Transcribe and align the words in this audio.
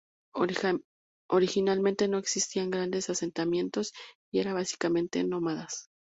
Originalmente 1.29 2.07
no 2.07 2.17
existían 2.17 2.71
grandes 2.71 3.11
asentamientos 3.11 3.93
y 4.31 4.39
eran 4.39 4.55
básicamente 4.55 5.23
nómadas. 5.23 5.89